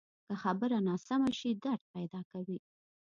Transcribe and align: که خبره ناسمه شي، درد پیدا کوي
که 0.27 0.33
خبره 0.43 0.77
ناسمه 0.87 1.31
شي، 1.39 1.51
درد 1.63 1.83
پیدا 1.93 2.21
کوي 2.31 2.57